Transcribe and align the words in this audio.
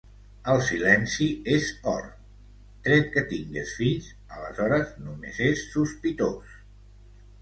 El 0.51 0.61
silenci 0.67 1.27
és 1.55 1.67
or, 1.91 2.07
tret 2.87 3.11
que 3.17 3.25
tingues 3.35 3.75
fills; 3.83 4.09
aleshores 4.39 4.97
només 5.07 5.39
és 5.51 5.63
sospitós... 5.79 6.61